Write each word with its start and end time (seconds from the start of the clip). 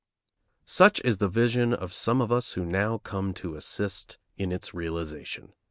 Such 0.65 0.99
is 1.05 1.19
the 1.19 1.29
vision 1.29 1.75
of 1.75 1.93
some 1.93 2.21
of 2.21 2.31
us 2.31 2.53
who 2.53 2.65
now 2.65 2.97
come 2.97 3.35
to 3.35 3.55
assist 3.55 4.17
in 4.35 4.51
its 4.51 4.73
realization. 4.73 5.53